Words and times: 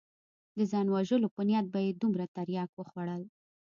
د 0.57 0.59
ځان 0.71 0.87
وژلو 0.93 1.27
په 1.35 1.41
نيت 1.47 1.65
به 1.73 1.79
يې 1.85 1.91
دومره 2.01 2.25
ترياک 2.35 2.69
وخوړل. 2.75 3.21